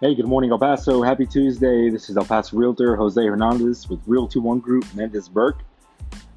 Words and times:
Hey, 0.00 0.14
good 0.14 0.28
morning, 0.28 0.52
El 0.52 0.60
Paso. 0.60 1.02
Happy 1.02 1.26
Tuesday. 1.26 1.90
This 1.90 2.08
is 2.08 2.16
El 2.16 2.24
Paso 2.24 2.56
Realtor 2.56 2.94
Jose 2.94 3.20
Hernandez 3.20 3.88
with 3.88 3.98
Realty 4.06 4.38
One 4.38 4.60
Group, 4.60 4.84
Mendez 4.94 5.28
Burke. 5.28 5.64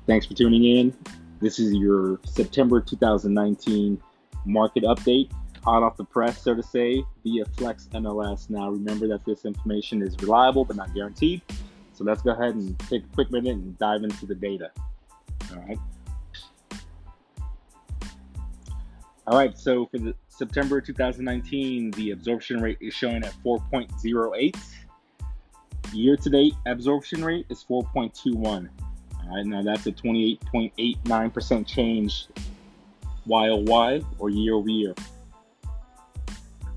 Thanks 0.07 0.25
for 0.25 0.33
tuning 0.33 0.63
in. 0.63 0.97
This 1.41 1.59
is 1.59 1.71
your 1.71 2.19
September 2.25 2.81
2019 2.81 4.01
market 4.47 4.81
update, 4.83 5.29
hot 5.63 5.83
off 5.83 5.95
the 5.95 6.03
press, 6.03 6.41
so 6.41 6.55
to 6.55 6.63
say, 6.63 7.03
via 7.23 7.45
Flex 7.45 7.87
MLS. 7.93 8.49
Now, 8.49 8.71
remember 8.71 9.07
that 9.09 9.23
this 9.25 9.45
information 9.45 10.01
is 10.01 10.17
reliable 10.23 10.65
but 10.65 10.75
not 10.75 10.91
guaranteed. 10.95 11.43
So 11.93 12.03
let's 12.03 12.23
go 12.23 12.31
ahead 12.31 12.55
and 12.55 12.79
take 12.89 13.03
a 13.03 13.13
quick 13.13 13.29
minute 13.29 13.53
and 13.53 13.77
dive 13.77 14.03
into 14.03 14.25
the 14.25 14.33
data. 14.33 14.71
All 15.51 15.61
right. 15.67 15.77
All 19.27 19.37
right, 19.37 19.55
so 19.55 19.85
for 19.85 19.99
the 19.99 20.15
September 20.29 20.81
2019, 20.81 21.91
the 21.91 22.11
absorption 22.11 22.59
rate 22.59 22.79
is 22.81 22.93
showing 22.93 23.23
at 23.23 23.33
4.08. 23.45 24.55
Year 25.93 26.17
to 26.17 26.29
date 26.29 26.55
absorption 26.65 27.23
rate 27.23 27.45
is 27.49 27.63
4.21. 27.69 28.45
All 28.45 29.35
right, 29.35 29.45
now 29.45 29.61
that's 29.61 29.85
a 29.85 29.91
28.89% 29.91 31.67
change 31.67 32.27
YOY 33.27 34.03
or 34.17 34.29
year 34.31 34.55
over 34.55 34.69
year. 34.69 34.95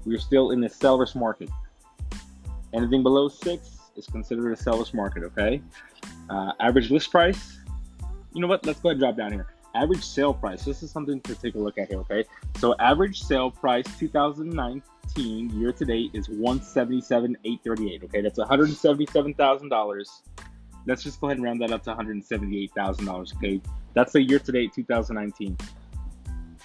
We're 0.05 0.19
still 0.19 0.51
in 0.51 0.61
the 0.61 0.69
seller's 0.69 1.15
market. 1.15 1.49
Anything 2.75 3.03
below 3.03 3.29
six 3.29 3.79
is 3.97 4.07
considered 4.07 4.53
a 4.53 4.57
seller's 4.57 4.93
market, 4.93 5.23
okay? 5.23 5.63
Uh, 6.29 6.53
average 6.61 6.91
list 6.91 7.11
price, 7.11 7.59
you 8.35 8.43
know 8.43 8.49
what? 8.49 8.67
Let's 8.67 8.81
go 8.81 8.91
ahead 8.91 8.97
and 8.97 9.01
drop 9.01 9.17
down 9.17 9.33
here 9.33 9.54
average 9.75 10.05
sale 10.05 10.35
price. 10.35 10.65
This 10.65 10.83
is 10.83 10.91
something 10.91 11.21
to 11.23 11.35
take 11.35 11.55
a 11.55 11.59
look 11.59 11.79
at 11.79 11.89
here, 11.89 11.99
okay? 12.01 12.25
So 12.59 12.75
average 12.79 13.23
sale 13.23 13.51
price 13.51 13.87
2019 13.99 15.51
year 15.51 15.73
to 15.73 15.85
date 15.85 16.11
is 16.15 16.29
177,838. 16.29 18.05
Okay, 18.05 18.21
that's 18.21 18.39
$177,000. 18.39 20.05
Let's 20.87 21.03
just 21.03 21.21
go 21.21 21.29
ahead 21.29 21.39
and 21.39 21.45
round 21.45 21.61
that 21.63 21.73
up 21.73 21.83
to 21.85 21.95
$178,000. 21.95 23.37
Okay, 23.37 23.61
that's 23.95 24.13
the 24.13 24.23
year 24.23 24.39
to 24.39 24.53
date 24.53 24.73
2019. 24.73 25.57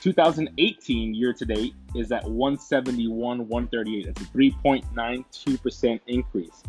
2018 0.02 1.14
year 1.14 1.34
to 1.34 1.46
date 1.46 1.74
is 1.96 2.12
at 2.12 2.24
171 2.24 3.48
138 3.48 4.06
that's 4.06 4.22
a 4.22 4.26
3.92% 4.26 6.00
increase 6.08 6.64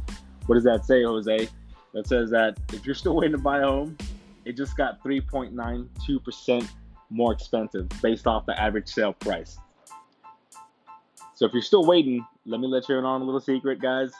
what 0.46 0.56
does 0.56 0.64
that 0.64 0.84
say 0.84 1.04
jose 1.04 1.48
that 1.94 2.06
says 2.08 2.28
that 2.30 2.58
if 2.72 2.84
you're 2.84 2.94
still 2.94 3.14
waiting 3.14 3.36
to 3.36 3.42
buy 3.42 3.58
a 3.58 3.66
home 3.66 3.96
it 4.44 4.56
just 4.56 4.76
got 4.76 5.02
3.92% 5.02 6.68
more 7.10 7.32
expensive 7.32 7.88
based 8.02 8.26
off 8.26 8.46
the 8.46 8.60
average 8.60 8.88
sale 8.88 9.12
price. 9.12 9.58
So 11.34 11.46
if 11.46 11.52
you're 11.52 11.62
still 11.62 11.84
waiting, 11.84 12.24
let 12.44 12.60
me 12.60 12.66
let 12.66 12.88
you 12.88 12.98
in 12.98 13.04
on 13.04 13.22
a 13.22 13.24
little 13.24 13.40
secret, 13.40 13.80
guys. 13.80 14.12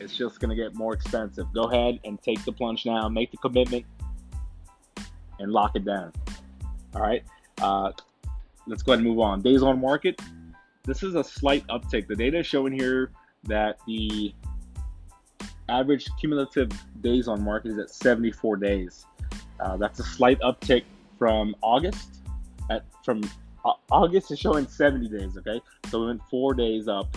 It's 0.00 0.16
just 0.16 0.40
going 0.40 0.50
to 0.50 0.56
get 0.56 0.74
more 0.74 0.94
expensive. 0.94 1.46
Go 1.52 1.64
ahead 1.64 2.00
and 2.04 2.20
take 2.22 2.44
the 2.44 2.52
plunge 2.52 2.86
now, 2.86 3.08
make 3.08 3.30
the 3.30 3.36
commitment, 3.38 3.84
and 5.38 5.52
lock 5.52 5.76
it 5.76 5.84
down. 5.84 6.12
All 6.94 7.02
right. 7.02 7.22
Uh, 7.60 7.92
let's 8.66 8.82
go 8.82 8.92
ahead 8.92 9.00
and 9.00 9.08
move 9.08 9.20
on. 9.20 9.42
Days 9.42 9.62
on 9.62 9.80
market. 9.80 10.20
This 10.84 11.02
is 11.02 11.14
a 11.14 11.22
slight 11.22 11.66
uptick. 11.68 12.08
The 12.08 12.16
data 12.16 12.38
is 12.38 12.46
showing 12.46 12.72
here 12.72 13.12
that 13.44 13.78
the 13.86 14.34
average 15.68 16.08
cumulative 16.20 16.70
days 17.00 17.28
on 17.28 17.42
market 17.42 17.72
is 17.72 17.78
at 17.78 17.90
74 17.90 18.56
days. 18.56 19.06
Uh, 19.62 19.76
that's 19.76 20.00
a 20.00 20.02
slight 20.02 20.40
uptick 20.40 20.84
from 21.18 21.54
August. 21.62 22.08
At 22.68 22.84
from 23.04 23.22
uh, 23.64 23.74
August 23.90 24.32
is 24.32 24.38
showing 24.40 24.66
70 24.66 25.08
days. 25.08 25.36
Okay, 25.38 25.60
so 25.88 26.00
we 26.00 26.06
went 26.06 26.22
four 26.28 26.52
days 26.52 26.88
up, 26.88 27.16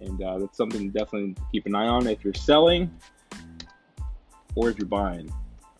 and 0.00 0.22
uh, 0.22 0.38
that's 0.38 0.56
something 0.56 0.92
to 0.92 0.98
definitely 0.98 1.34
keep 1.50 1.64
an 1.64 1.74
eye 1.74 1.86
on 1.86 2.06
if 2.06 2.22
you're 2.22 2.34
selling 2.34 2.90
or 4.54 4.68
if 4.68 4.78
you're 4.78 4.86
buying. 4.86 5.32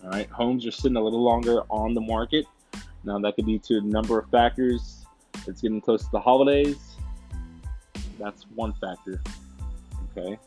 All 0.03 0.11
right, 0.11 0.31
homes 0.31 0.67
are 0.67 0.71
sitting 0.71 0.97
a 0.97 1.03
little 1.03 1.23
longer 1.23 1.63
on 1.69 1.93
the 1.93 2.01
market. 2.01 2.47
Now 3.05 3.19
that 3.19 3.37
could 3.37 3.47
be 3.47 3.59
to 3.61 3.79
a 3.79 3.83
number 3.83 4.19
of 4.19 4.31
factors. 4.31 5.05
It's 5.47 5.61
getting 5.61 5.81
close 5.81 6.05
to 6.05 6.11
the 6.13 6.21
holidays. 6.21 6.97
That's 8.19 8.45
one 8.55 8.73
factor. 8.75 9.21
Okay. 10.17 10.39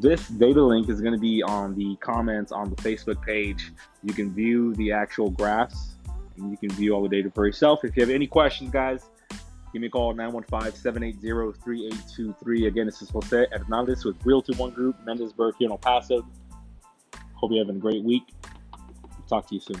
This 0.00 0.28
data 0.28 0.62
link 0.62 0.88
is 0.88 1.00
going 1.00 1.14
to 1.14 1.20
be 1.20 1.42
on 1.42 1.74
the 1.74 1.96
comments 1.96 2.52
on 2.52 2.70
the 2.70 2.76
Facebook 2.76 3.20
page. 3.24 3.72
You 4.02 4.14
can 4.14 4.32
view 4.32 4.74
the 4.74 4.92
actual 4.92 5.30
graphs 5.30 5.96
and 6.36 6.48
you 6.50 6.56
can 6.56 6.70
view 6.70 6.94
all 6.94 7.02
the 7.02 7.08
data 7.08 7.30
for 7.34 7.46
yourself. 7.46 7.84
If 7.84 7.96
you 7.96 8.02
have 8.02 8.10
any 8.10 8.26
questions, 8.26 8.70
guys, 8.70 9.04
give 9.72 9.82
me 9.82 9.88
a 9.88 9.90
call 9.90 10.14
915-780-3823. 10.14 12.68
Again, 12.68 12.86
this 12.86 13.02
is 13.02 13.10
Jose 13.10 13.46
Hernandez 13.50 14.04
with 14.04 14.24
Realty 14.24 14.54
One 14.54 14.70
Group, 14.70 14.96
Mendez 15.04 15.32
Burke 15.32 15.56
here 15.58 15.66
in 15.66 15.72
El 15.72 15.78
Paso. 15.78 16.24
Hope 17.34 17.50
you're 17.52 17.64
having 17.64 17.76
a 17.76 17.80
great 17.80 18.04
week. 18.04 18.22
Talk 19.28 19.48
to 19.48 19.54
you 19.54 19.60
soon. 19.60 19.80